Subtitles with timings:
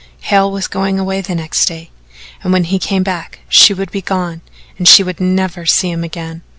[0.21, 1.91] Hale was going away next day,
[2.41, 4.41] and when he came back she would be gone
[4.79, 6.41] and she would never see him again.